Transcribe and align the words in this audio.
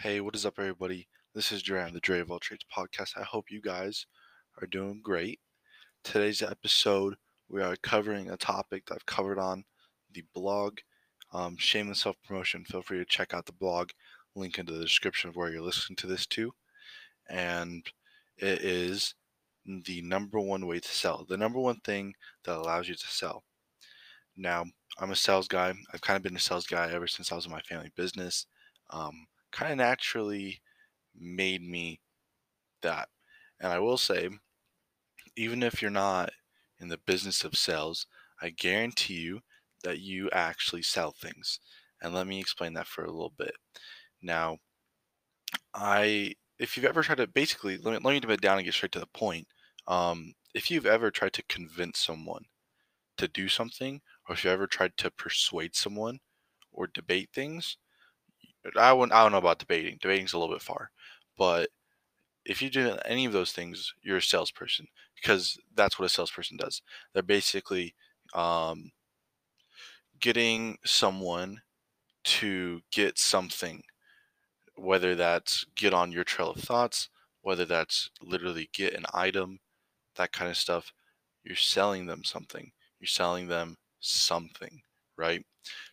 Hey, 0.00 0.20
what 0.20 0.36
is 0.36 0.44
up, 0.44 0.58
everybody? 0.58 1.08
This 1.34 1.50
is 1.50 1.62
Duran, 1.62 1.94
the 1.94 2.02
Drey 2.02 2.20
of 2.20 2.30
All 2.30 2.38
Trades 2.38 2.66
podcast. 2.70 3.16
I 3.16 3.22
hope 3.22 3.50
you 3.50 3.62
guys 3.62 4.04
are 4.60 4.66
doing 4.66 5.00
great. 5.02 5.40
Today's 6.04 6.42
episode, 6.42 7.14
we 7.48 7.62
are 7.62 7.76
covering 7.76 8.28
a 8.28 8.36
topic 8.36 8.84
that 8.84 8.96
I've 8.96 9.06
covered 9.06 9.38
on 9.38 9.64
the 10.12 10.22
blog, 10.34 10.80
um, 11.32 11.56
Shameless 11.56 12.00
Self 12.00 12.16
Promotion. 12.22 12.66
Feel 12.66 12.82
free 12.82 12.98
to 12.98 13.06
check 13.06 13.32
out 13.32 13.46
the 13.46 13.52
blog, 13.52 13.88
link 14.34 14.58
into 14.58 14.74
the 14.74 14.84
description 14.84 15.30
of 15.30 15.36
where 15.36 15.50
you're 15.50 15.62
listening 15.62 15.96
to 15.96 16.06
this 16.06 16.26
to. 16.26 16.52
And 17.30 17.90
it 18.36 18.60
is 18.60 19.14
the 19.64 20.02
number 20.02 20.38
one 20.38 20.66
way 20.66 20.78
to 20.78 20.88
sell, 20.88 21.24
the 21.26 21.38
number 21.38 21.58
one 21.58 21.80
thing 21.80 22.12
that 22.44 22.58
allows 22.58 22.86
you 22.86 22.96
to 22.96 23.06
sell. 23.08 23.44
Now, 24.36 24.66
I'm 24.98 25.10
a 25.10 25.16
sales 25.16 25.48
guy. 25.48 25.72
I've 25.94 26.02
kind 26.02 26.18
of 26.18 26.22
been 26.22 26.36
a 26.36 26.38
sales 26.38 26.66
guy 26.66 26.92
ever 26.92 27.06
since 27.06 27.32
I 27.32 27.34
was 27.34 27.46
in 27.46 27.50
my 27.50 27.62
family 27.62 27.92
business. 27.96 28.44
Um, 28.90 29.26
kind 29.56 29.72
of 29.72 29.78
naturally 29.78 30.60
made 31.18 31.62
me 31.62 32.00
that. 32.82 33.08
And 33.60 33.72
I 33.72 33.78
will 33.78 33.96
say, 33.96 34.28
even 35.36 35.62
if 35.62 35.80
you're 35.80 35.90
not 35.90 36.30
in 36.78 36.88
the 36.88 36.98
business 37.06 37.42
of 37.42 37.56
sales, 37.56 38.06
I 38.40 38.50
guarantee 38.50 39.14
you 39.14 39.40
that 39.82 40.00
you 40.00 40.28
actually 40.30 40.82
sell 40.82 41.12
things. 41.12 41.58
And 42.02 42.14
let 42.14 42.26
me 42.26 42.38
explain 42.38 42.74
that 42.74 42.86
for 42.86 43.04
a 43.04 43.10
little 43.10 43.32
bit. 43.38 43.54
Now, 44.22 44.58
I 45.74 46.34
if 46.58 46.76
you've 46.76 46.86
ever 46.86 47.02
tried 47.02 47.18
to 47.18 47.26
basically 47.26 47.76
let 47.78 47.92
me 47.92 47.98
let 48.02 48.12
me 48.14 48.20
dumb 48.20 48.30
it 48.32 48.40
down 48.40 48.58
and 48.58 48.64
get 48.64 48.74
straight 48.74 48.92
to 48.92 49.00
the 49.00 49.06
point. 49.06 49.46
Um, 49.86 50.34
if 50.54 50.70
you've 50.70 50.86
ever 50.86 51.10
tried 51.10 51.32
to 51.34 51.42
convince 51.48 51.98
someone 51.98 52.44
to 53.18 53.28
do 53.28 53.48
something, 53.48 54.00
or 54.28 54.34
if 54.34 54.44
you 54.44 54.50
ever 54.50 54.66
tried 54.66 54.96
to 54.98 55.10
persuade 55.10 55.76
someone 55.76 56.20
or 56.72 56.86
debate 56.86 57.30
things, 57.34 57.78
I 58.78 58.92
wouldn't. 58.92 59.14
I 59.14 59.22
don't 59.22 59.32
know 59.32 59.38
about 59.38 59.58
debating. 59.58 59.98
Debating's 60.00 60.32
a 60.32 60.38
little 60.38 60.54
bit 60.54 60.62
far, 60.62 60.90
but 61.36 61.70
if 62.44 62.62
you 62.62 62.70
do 62.70 62.96
any 63.04 63.24
of 63.26 63.32
those 63.32 63.52
things, 63.52 63.94
you're 64.02 64.18
a 64.18 64.22
salesperson 64.22 64.88
because 65.16 65.58
that's 65.74 65.98
what 65.98 66.06
a 66.06 66.08
salesperson 66.08 66.56
does. 66.56 66.82
They're 67.12 67.22
basically 67.22 67.94
um, 68.34 68.92
getting 70.20 70.78
someone 70.84 71.62
to 72.24 72.82
get 72.92 73.18
something, 73.18 73.82
whether 74.76 75.14
that's 75.14 75.64
get 75.74 75.94
on 75.94 76.12
your 76.12 76.24
trail 76.24 76.50
of 76.50 76.62
thoughts, 76.62 77.08
whether 77.42 77.64
that's 77.64 78.10
literally 78.22 78.68
get 78.72 78.94
an 78.94 79.04
item, 79.14 79.60
that 80.16 80.32
kind 80.32 80.50
of 80.50 80.56
stuff. 80.56 80.92
You're 81.44 81.56
selling 81.56 82.06
them 82.06 82.24
something. 82.24 82.72
You're 83.00 83.08
selling 83.08 83.48
them 83.48 83.76
something, 84.00 84.82
right? 85.16 85.44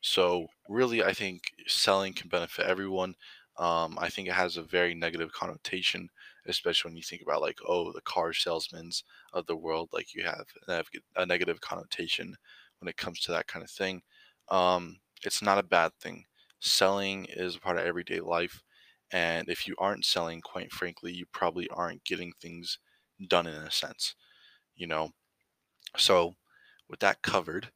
So 0.00 0.48
really, 0.68 1.02
I 1.02 1.12
think 1.12 1.42
selling 1.66 2.12
can 2.14 2.28
benefit 2.28 2.66
everyone. 2.66 3.14
Um, 3.58 3.98
I 4.00 4.08
think 4.08 4.28
it 4.28 4.34
has 4.34 4.56
a 4.56 4.62
very 4.62 4.94
negative 4.94 5.32
connotation, 5.32 6.08
especially 6.46 6.90
when 6.90 6.96
you 6.96 7.02
think 7.02 7.22
about 7.22 7.42
like, 7.42 7.58
oh, 7.66 7.92
the 7.92 8.00
car 8.00 8.32
salesmen's 8.32 9.04
of 9.32 9.46
the 9.46 9.56
world. 9.56 9.90
Like 9.92 10.14
you 10.14 10.24
have 10.24 10.46
a 11.16 11.26
negative 11.26 11.60
connotation 11.60 12.36
when 12.80 12.88
it 12.88 12.96
comes 12.96 13.20
to 13.20 13.32
that 13.32 13.46
kind 13.46 13.62
of 13.64 13.70
thing. 13.70 14.02
Um, 14.48 15.00
it's 15.24 15.42
not 15.42 15.58
a 15.58 15.62
bad 15.62 15.92
thing. 16.00 16.24
Selling 16.60 17.26
is 17.26 17.56
a 17.56 17.60
part 17.60 17.78
of 17.78 17.84
everyday 17.84 18.20
life, 18.20 18.62
and 19.10 19.48
if 19.48 19.66
you 19.66 19.74
aren't 19.78 20.04
selling, 20.04 20.40
quite 20.40 20.72
frankly, 20.72 21.12
you 21.12 21.26
probably 21.32 21.68
aren't 21.68 22.04
getting 22.04 22.32
things 22.40 22.78
done 23.28 23.46
in 23.46 23.54
a 23.54 23.70
sense. 23.70 24.14
You 24.76 24.86
know. 24.88 25.10
So, 25.96 26.36
with 26.88 27.00
that 27.00 27.22
covered, 27.22 27.72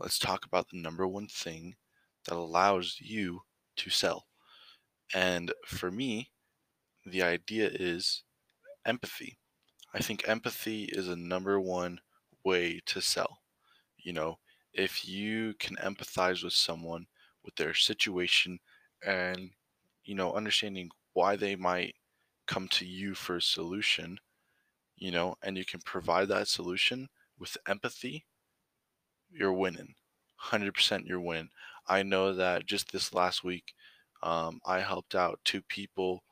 let's 0.00 0.18
talk 0.18 0.44
about 0.46 0.68
the 0.70 0.78
number 0.78 1.06
one 1.06 1.28
thing 1.28 1.76
that 2.24 2.34
allows 2.34 2.98
you 3.00 3.42
to 3.76 3.90
sell. 3.90 4.26
And 5.14 5.52
for 5.66 5.90
me, 5.90 6.30
the 7.04 7.22
idea 7.22 7.70
is 7.72 8.24
empathy. 8.86 9.38
I 9.94 10.00
think 10.00 10.28
empathy 10.28 10.84
is 10.84 11.08
a 11.08 11.16
number 11.16 11.60
one 11.60 12.00
way 12.44 12.80
to 12.86 13.00
sell. 13.00 13.42
You 13.98 14.12
know, 14.12 14.38
if 14.72 15.06
you 15.08 15.54
can 15.58 15.76
empathize 15.76 16.44
with 16.44 16.52
someone, 16.52 17.06
with 17.44 17.56
their 17.56 17.74
situation, 17.74 18.60
and, 19.04 19.50
you 20.04 20.14
know, 20.14 20.32
understanding 20.32 20.90
why 21.12 21.36
they 21.36 21.56
might 21.56 21.96
come 22.46 22.68
to 22.68 22.86
you 22.86 23.14
for 23.14 23.36
a 23.36 23.42
solution, 23.42 24.18
you 24.96 25.10
know, 25.10 25.36
and 25.42 25.56
you 25.58 25.64
can 25.64 25.80
provide 25.80 26.28
that 26.28 26.48
solution 26.48 27.08
with 27.38 27.56
empathy, 27.66 28.26
you're 29.32 29.52
winning. 29.52 29.94
100% 30.50 31.06
you're 31.06 31.20
winning. 31.20 31.50
I 31.88 32.02
know 32.02 32.32
that 32.34 32.66
just 32.66 32.92
this 32.92 33.12
last 33.14 33.44
week, 33.44 33.74
um, 34.22 34.60
I 34.66 34.80
helped 34.80 35.14
out 35.14 35.40
two 35.44 35.62
people 35.62 36.22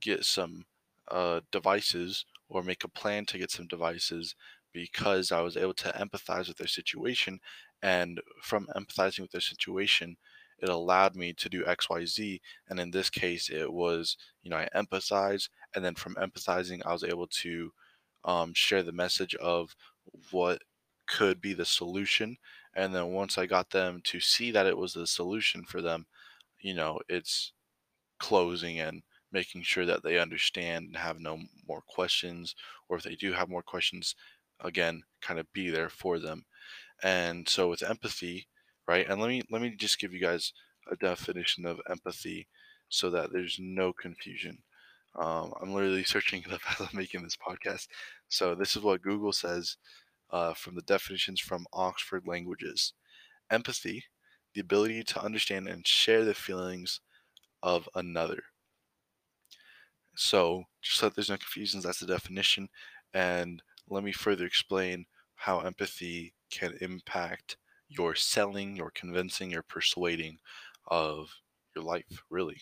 get 0.00 0.24
some 0.24 0.64
uh, 1.10 1.40
devices 1.52 2.24
or 2.48 2.62
make 2.62 2.84
a 2.84 2.88
plan 2.88 3.26
to 3.26 3.38
get 3.38 3.50
some 3.50 3.66
devices 3.66 4.34
because 4.72 5.30
I 5.30 5.40
was 5.40 5.56
able 5.56 5.74
to 5.74 5.90
empathize 5.90 6.48
with 6.48 6.58
their 6.58 6.66
situation. 6.66 7.40
And 7.82 8.20
from 8.42 8.66
empathizing 8.74 9.20
with 9.20 9.30
their 9.30 9.40
situation, 9.40 10.16
it 10.58 10.68
allowed 10.68 11.14
me 11.14 11.32
to 11.34 11.48
do 11.48 11.64
XYZ. 11.64 12.40
And 12.68 12.80
in 12.80 12.90
this 12.90 13.10
case, 13.10 13.50
it 13.50 13.72
was, 13.72 14.16
you 14.42 14.50
know, 14.50 14.56
I 14.56 14.68
empathize. 14.74 15.48
And 15.74 15.84
then 15.84 15.94
from 15.94 16.14
empathizing, 16.14 16.80
I 16.84 16.92
was 16.92 17.04
able 17.04 17.26
to 17.42 17.72
um, 18.24 18.52
share 18.54 18.82
the 18.82 18.92
message 18.92 19.34
of 19.36 19.76
what 20.30 20.62
could 21.06 21.40
be 21.40 21.54
the 21.54 21.64
solution. 21.64 22.36
And 22.74 22.94
then 22.94 23.12
once 23.12 23.38
I 23.38 23.46
got 23.46 23.70
them 23.70 24.00
to 24.04 24.20
see 24.20 24.50
that 24.50 24.66
it 24.66 24.76
was 24.76 24.94
the 24.94 25.06
solution 25.06 25.64
for 25.64 25.80
them, 25.80 26.06
you 26.60 26.74
know, 26.74 27.00
it's 27.08 27.52
closing 28.18 28.80
and 28.80 29.02
making 29.32 29.62
sure 29.62 29.84
that 29.86 30.02
they 30.02 30.18
understand 30.18 30.86
and 30.86 30.96
have 30.96 31.20
no 31.20 31.40
more 31.66 31.82
questions. 31.86 32.54
Or 32.88 32.96
if 32.96 33.02
they 33.02 33.16
do 33.16 33.32
have 33.32 33.48
more 33.48 33.62
questions, 33.62 34.14
again, 34.60 35.02
kind 35.20 35.38
of 35.38 35.52
be 35.52 35.70
there 35.70 35.88
for 35.88 36.18
them. 36.18 36.44
And 37.02 37.48
so 37.48 37.68
with 37.68 37.82
empathy, 37.82 38.48
right? 38.88 39.08
And 39.08 39.20
let 39.20 39.28
me 39.28 39.42
let 39.50 39.62
me 39.62 39.70
just 39.70 39.98
give 39.98 40.12
you 40.12 40.20
guys 40.20 40.52
a 40.90 40.96
definition 40.96 41.66
of 41.66 41.80
empathy 41.88 42.48
so 42.88 43.10
that 43.10 43.32
there's 43.32 43.58
no 43.60 43.92
confusion. 43.92 44.58
Um, 45.16 45.52
I'm 45.60 45.72
literally 45.72 46.04
searching 46.04 46.42
it 46.46 46.52
up 46.52 46.60
as 46.70 46.80
I'm 46.80 46.96
making 46.96 47.22
this 47.22 47.36
podcast. 47.36 47.88
So 48.28 48.54
this 48.54 48.76
is 48.76 48.82
what 48.82 49.02
Google 49.02 49.32
says 49.32 49.76
uh, 50.30 50.54
from 50.54 50.74
the 50.74 50.82
definitions 50.82 51.40
from 51.40 51.66
Oxford 51.72 52.26
Languages. 52.26 52.92
Empathy, 53.50 54.04
the 54.54 54.60
ability 54.60 55.02
to 55.04 55.22
understand 55.22 55.68
and 55.68 55.86
share 55.86 56.24
the 56.24 56.34
feelings 56.34 57.00
of 57.62 57.88
another. 57.94 58.42
So, 60.16 60.64
just 60.80 60.98
so 60.98 61.06
that 61.08 61.16
there's 61.16 61.30
no 61.30 61.36
confusions, 61.36 61.84
that's 61.84 62.00
the 62.00 62.06
definition. 62.06 62.68
And 63.12 63.62
let 63.88 64.04
me 64.04 64.12
further 64.12 64.46
explain 64.46 65.06
how 65.34 65.60
empathy 65.60 66.34
can 66.50 66.76
impact 66.80 67.56
your 67.88 68.14
selling, 68.14 68.76
your 68.76 68.90
convincing, 68.92 69.50
your 69.50 69.62
persuading 69.62 70.38
of 70.88 71.30
your 71.74 71.84
life, 71.84 72.22
really. 72.30 72.60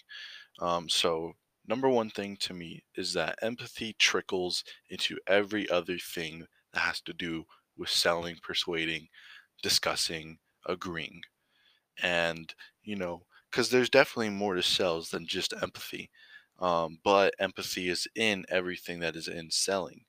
Um, 0.61 0.89
so, 0.89 1.33
number 1.67 1.89
one 1.89 2.11
thing 2.11 2.37
to 2.39 2.55
me 2.55 2.83
is 2.97 3.13
that 3.15 3.39
empathy 3.43 3.95
trickles 3.99 4.65
into 4.91 5.19
every 5.27 5.69
other 5.69 5.99
thing 5.99 6.47
that 6.73 6.81
has 6.81 7.01
to 7.03 7.13
do 7.13 7.47
with 7.77 7.91
selling, 7.91 8.37
persuading, 8.43 9.09
discussing, 9.63 10.39
agreeing. 10.67 11.23
And, 12.03 12.55
you 12.83 12.97
know, 12.97 13.27
because 13.51 13.71
there's 13.71 13.91
definitely 13.91 14.31
more 14.31 14.55
to 14.55 14.63
sales 14.63 15.11
than 15.11 15.27
just 15.27 15.55
empathy. 15.63 16.11
Um, 16.59 16.99
but 17.03 17.35
empathy 17.39 17.89
is 17.89 18.07
in 18.15 18.45
everything 18.49 19.01
that 19.01 19.17
is 19.17 19.29
in 19.29 19.51
selling. 19.51 20.05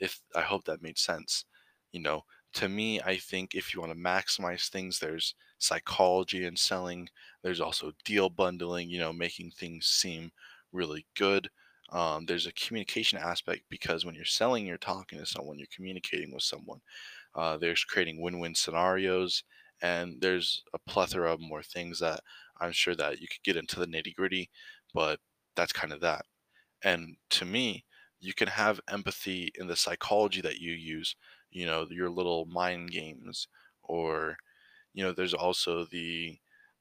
If 0.00 0.20
I 0.34 0.42
hope 0.42 0.64
that 0.64 0.82
made 0.82 0.98
sense. 0.98 1.44
You 1.92 2.00
know, 2.00 2.24
to 2.54 2.68
me, 2.68 3.00
I 3.00 3.16
think 3.18 3.54
if 3.54 3.74
you 3.74 3.80
want 3.80 3.92
to 3.92 3.98
maximize 3.98 4.68
things, 4.68 4.98
there's 4.98 5.34
psychology 5.58 6.44
in 6.44 6.56
selling. 6.56 7.08
There's 7.42 7.60
also 7.60 7.92
deal 8.04 8.30
bundling, 8.30 8.90
you 8.90 8.98
know, 8.98 9.12
making 9.12 9.52
things 9.52 9.86
seem 9.86 10.32
really 10.72 11.06
good. 11.16 11.50
Um, 11.92 12.26
there's 12.26 12.46
a 12.46 12.52
communication 12.52 13.18
aspect 13.18 13.64
because 13.68 14.04
when 14.04 14.14
you're 14.14 14.24
selling, 14.24 14.66
you're 14.66 14.78
talking 14.78 15.18
to 15.18 15.26
someone, 15.26 15.58
you're 15.58 15.68
communicating 15.74 16.32
with 16.32 16.42
someone. 16.42 16.80
Uh, 17.34 17.56
there's 17.58 17.84
creating 17.84 18.20
win-win 18.20 18.54
scenarios, 18.54 19.44
and 19.82 20.20
there's 20.20 20.62
a 20.74 20.78
plethora 20.78 21.32
of 21.32 21.40
more 21.40 21.62
things 21.62 21.98
that 22.00 22.20
I'm 22.60 22.72
sure 22.72 22.94
that 22.96 23.20
you 23.20 23.28
could 23.28 23.42
get 23.44 23.56
into 23.56 23.80
the 23.80 23.86
nitty 23.86 24.14
gritty, 24.14 24.50
but 24.94 25.20
that's 25.56 25.72
kind 25.72 25.92
of 25.92 26.00
that. 26.00 26.26
And 26.82 27.16
to 27.30 27.44
me, 27.44 27.84
you 28.20 28.34
can 28.34 28.48
have 28.48 28.80
empathy 28.88 29.50
in 29.54 29.66
the 29.66 29.76
psychology 29.76 30.40
that 30.42 30.58
you 30.58 30.72
use, 30.72 31.16
you 31.50 31.66
know, 31.66 31.86
your 31.90 32.10
little 32.10 32.46
mind 32.46 32.90
games, 32.90 33.48
or, 33.82 34.36
you 34.94 35.02
know, 35.04 35.12
there's 35.12 35.34
also 35.34 35.84
the 35.84 36.38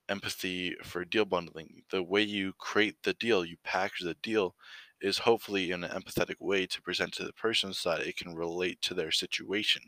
empathy 0.10 0.76
for 0.84 1.06
deal 1.06 1.26
bundling. 1.26 1.84
The 1.92 2.04
way 2.04 2.22
you 2.24 2.54
create 2.54 3.04
the 3.04 3.14
deal, 3.14 3.46
you 3.46 3.58
package 3.64 4.02
the 4.04 4.16
deal, 4.16 4.56
is 5.02 5.20
hopefully 5.20 5.72
in 5.72 5.84
an 5.84 5.92
empathetic 5.92 6.36
way 6.40 6.66
to 6.68 6.82
present 6.82 7.14
to 7.14 7.24
the 7.26 7.34
person 7.34 7.74
so 7.74 7.92
that 7.92 8.02
it 8.08 8.18
can 8.18 8.36
relate 8.36 8.82
to 8.82 8.94
their 8.94 9.12
situation. 9.12 9.84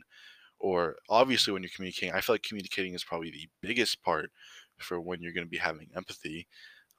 Or 0.58 0.96
obviously, 1.08 1.52
when 1.52 1.62
you're 1.62 1.70
communicating, 1.74 2.14
I 2.14 2.20
feel 2.20 2.34
like 2.34 2.42
communicating 2.42 2.94
is 2.94 3.04
probably 3.04 3.30
the 3.30 3.48
biggest 3.60 4.02
part 4.02 4.30
for 4.78 5.00
when 5.00 5.20
you're 5.22 5.32
going 5.32 5.46
to 5.46 5.50
be 5.50 5.58
having 5.58 5.90
empathy. 5.96 6.46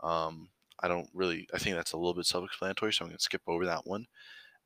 Um, 0.01 0.50
I 0.81 0.88
don't 0.88 1.10
really, 1.13 1.48
I 1.54 1.60
think 1.60 1.75
that's 1.75 1.94
a 1.94 1.98
little 1.98 2.13
bit 2.13 2.25
self 2.25 2.45
explanatory, 2.45 2.94
so 2.94 3.06
I'm 3.06 3.10
going 3.10 3.18
to 3.18 3.24
skip 3.24 3.42
over 3.48 3.65
that 3.65 3.88
one. 3.88 4.06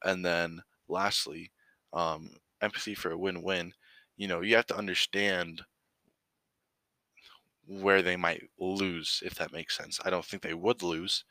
And 0.03 0.25
then 0.25 0.61
lastly, 0.87 1.51
um, 1.93 2.37
empathy 2.61 2.95
for 2.95 3.11
a 3.11 3.17
win 3.17 3.43
win. 3.43 3.73
You 4.17 4.27
know, 4.27 4.41
you 4.41 4.55
have 4.55 4.65
to 4.67 4.77
understand 4.77 5.63
where 7.67 8.01
they 8.01 8.15
might 8.15 8.43
lose, 8.59 9.21
if 9.25 9.35
that 9.35 9.51
makes 9.51 9.75
sense. 9.77 9.99
I 10.03 10.09
don't 10.09 10.25
think 10.25 10.41
they 10.41 10.53
would 10.53 10.81
lose, 10.81 11.25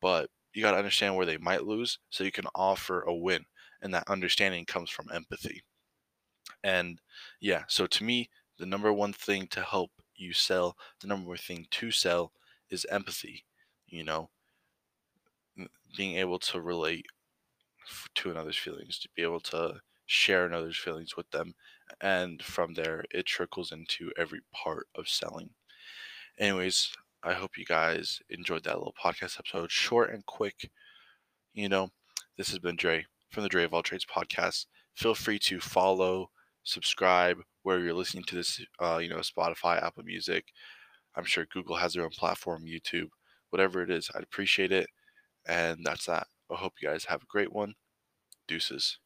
but 0.00 0.30
you 0.54 0.62
got 0.62 0.72
to 0.72 0.78
understand 0.78 1.16
where 1.16 1.26
they 1.26 1.36
might 1.36 1.64
lose 1.64 1.98
so 2.10 2.24
you 2.24 2.32
can 2.32 2.46
offer 2.54 3.02
a 3.02 3.14
win. 3.14 3.44
And 3.82 3.92
that 3.92 4.08
understanding 4.08 4.64
comes 4.64 4.88
from 4.88 5.08
empathy. 5.12 5.62
And 6.62 7.00
yeah, 7.40 7.64
so 7.68 7.86
to 7.86 8.04
me, 8.04 8.30
the 8.58 8.66
number 8.66 8.92
one 8.92 9.12
thing 9.12 9.46
to 9.48 9.60
help 9.60 9.90
you 10.14 10.32
sell, 10.32 10.76
the 11.00 11.08
number 11.08 11.28
one 11.28 11.36
thing 11.36 11.66
to 11.70 11.90
sell 11.90 12.32
is 12.70 12.86
empathy. 12.90 13.44
You 13.86 14.04
know, 14.04 14.30
being 15.96 16.16
able 16.16 16.38
to 16.38 16.60
relate 16.60 17.06
to 18.14 18.30
another's 18.30 18.56
feelings, 18.56 18.98
to 19.00 19.08
be 19.14 19.22
able 19.22 19.40
to 19.40 19.80
share 20.06 20.46
another's 20.46 20.78
feelings 20.78 21.16
with 21.16 21.30
them. 21.30 21.54
And 22.00 22.42
from 22.42 22.74
there, 22.74 23.04
it 23.10 23.26
trickles 23.26 23.72
into 23.72 24.10
every 24.16 24.40
part 24.52 24.86
of 24.94 25.08
selling. 25.08 25.50
Anyways, 26.38 26.90
I 27.26 27.32
hope 27.32 27.56
you 27.56 27.64
guys 27.64 28.20
enjoyed 28.28 28.64
that 28.64 28.76
little 28.76 28.94
podcast 29.02 29.38
episode. 29.38 29.70
Short 29.70 30.12
and 30.12 30.26
quick. 30.26 30.70
You 31.54 31.70
know, 31.70 31.88
this 32.36 32.50
has 32.50 32.58
been 32.58 32.76
Drey 32.76 33.04
from 33.30 33.44
the 33.44 33.48
Drey 33.48 33.64
of 33.64 33.72
All 33.72 33.82
Trades 33.82 34.04
podcast. 34.04 34.66
Feel 34.94 35.14
free 35.14 35.38
to 35.38 35.58
follow, 35.58 36.30
subscribe 36.64 37.38
where 37.62 37.80
you're 37.80 37.94
listening 37.94 38.24
to 38.24 38.34
this, 38.34 38.60
uh, 38.78 38.98
you 38.98 39.08
know, 39.08 39.20
Spotify, 39.20 39.82
Apple 39.82 40.02
Music. 40.04 40.44
I'm 41.16 41.24
sure 41.24 41.46
Google 41.50 41.76
has 41.76 41.94
their 41.94 42.04
own 42.04 42.10
platform, 42.10 42.66
YouTube, 42.66 43.08
whatever 43.48 43.82
it 43.82 43.90
is. 43.90 44.10
I'd 44.14 44.22
appreciate 44.22 44.70
it. 44.70 44.90
And 45.46 45.80
that's 45.82 46.04
that. 46.04 46.26
I 46.50 46.56
hope 46.56 46.74
you 46.82 46.88
guys 46.88 47.06
have 47.06 47.22
a 47.22 47.26
great 47.26 47.54
one. 47.54 47.74
Deuces. 48.46 48.98